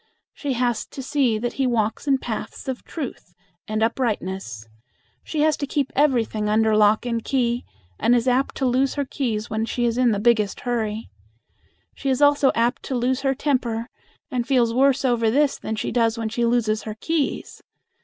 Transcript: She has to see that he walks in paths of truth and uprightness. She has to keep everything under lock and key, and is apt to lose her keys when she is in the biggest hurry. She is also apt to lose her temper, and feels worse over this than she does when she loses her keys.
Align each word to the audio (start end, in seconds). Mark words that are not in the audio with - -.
She 0.33 0.53
has 0.53 0.87
to 0.87 1.03
see 1.03 1.37
that 1.37 1.53
he 1.61 1.67
walks 1.67 2.07
in 2.07 2.17
paths 2.17 2.67
of 2.67 2.83
truth 2.85 3.35
and 3.67 3.83
uprightness. 3.83 4.67
She 5.23 5.41
has 5.41 5.55
to 5.57 5.67
keep 5.67 5.91
everything 5.95 6.49
under 6.49 6.75
lock 6.75 7.05
and 7.05 7.23
key, 7.23 7.65
and 7.99 8.15
is 8.15 8.27
apt 8.27 8.55
to 8.55 8.65
lose 8.65 8.95
her 8.95 9.05
keys 9.05 9.51
when 9.51 9.63
she 9.65 9.85
is 9.85 9.99
in 9.99 10.09
the 10.09 10.17
biggest 10.19 10.61
hurry. 10.61 11.11
She 11.93 12.09
is 12.09 12.19
also 12.19 12.51
apt 12.55 12.81
to 12.85 12.95
lose 12.95 13.21
her 13.21 13.35
temper, 13.35 13.89
and 14.31 14.47
feels 14.47 14.73
worse 14.73 15.05
over 15.05 15.29
this 15.29 15.59
than 15.59 15.75
she 15.75 15.91
does 15.91 16.17
when 16.17 16.29
she 16.29 16.45
loses 16.45 16.81
her 16.81 16.95
keys. 16.95 17.61